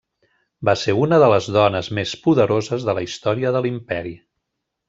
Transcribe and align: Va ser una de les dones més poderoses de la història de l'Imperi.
Va 0.69 0.73
ser 0.83 0.95
una 1.01 1.19
de 1.25 1.27
les 1.33 1.49
dones 1.57 1.91
més 1.99 2.15
poderoses 2.25 2.89
de 2.91 2.99
la 3.01 3.07
història 3.09 3.53
de 3.59 3.63
l'Imperi. 3.67 4.19